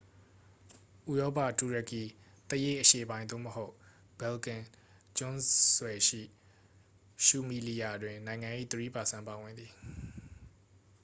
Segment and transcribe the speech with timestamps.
[1.11, 2.01] ဥရောပ တူရကီ
[2.49, 3.73] သရေ့ အရှေ့ပိုင်း သို့မဟုတ်
[4.19, 4.63] ဘယ်လ်ကန်
[5.17, 5.39] ကျွန်း
[5.75, 6.21] ဆွယ်ရှိ
[7.25, 9.71] ရူမီလီယာ တွင် နိုင်ငံ၏ ၃% ပါဝင်သည်။